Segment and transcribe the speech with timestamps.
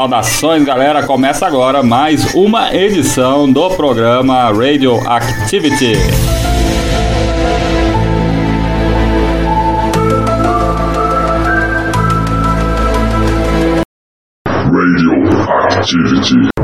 [0.00, 1.06] Saudações, galera!
[1.06, 5.92] Começa agora mais uma edição do programa Radioactivity.
[14.56, 16.34] Radioactivity.
[16.34, 16.59] Muito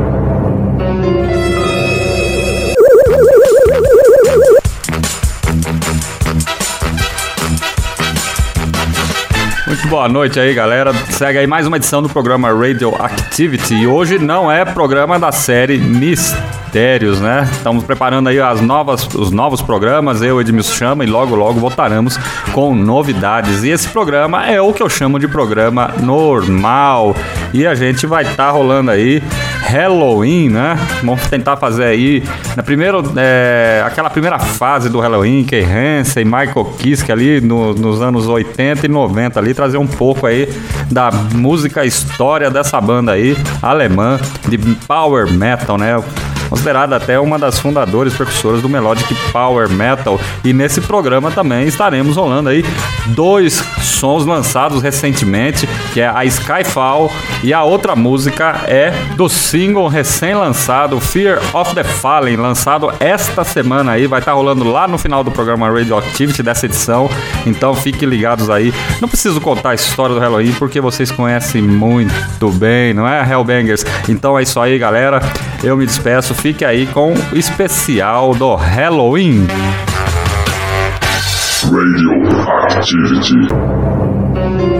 [9.97, 10.93] boa noite aí, galera.
[11.09, 13.73] Segue aí mais uma edição do programa Radioactivity.
[13.73, 17.49] E hoje não é programa da série Mistérios, né?
[17.51, 22.15] Estamos preparando aí as novas, os novos programas, eu, Edmilson Chama, e logo, logo voltaremos
[22.53, 23.63] com novidades.
[23.63, 27.15] E esse programa é o que eu chamo de programa normal.
[27.51, 29.23] E a gente vai estar tá rolando aí
[29.67, 30.77] Halloween, né?
[31.03, 32.23] Vamos tentar fazer aí
[32.55, 38.01] na primeira, é, aquela primeira fase do Halloween, Kay Hansen, Michael Kiske ali no, nos
[38.01, 40.47] anos 80 e 90 ali, trazer um pouco aí
[40.89, 46.01] da música história dessa banda aí, alemã, de power metal, né?
[46.49, 50.19] Considerada até uma das fundadoras e precursoras do Melodic Power Metal.
[50.43, 52.63] E nesse programa também estaremos rolando aí
[53.07, 57.11] dois sons lançados recentemente, que é a Skyfall
[57.43, 63.93] e a outra música é do single recém-lançado Fear of the Fallen, lançado esta semana
[63.93, 67.09] aí, vai estar rolando lá no final do programa Radioactivity dessa edição.
[67.45, 68.73] Então fiquem ligados aí.
[69.01, 73.85] Não preciso contar a história do Halloween porque vocês conhecem muito bem, não é, Hellbangers?
[74.07, 75.21] Então é isso aí, galera.
[75.63, 79.47] Eu me despeço fique aí com o especial do Halloween.
[81.63, 83.47] Radioactivity.
[84.37, 84.76] FM,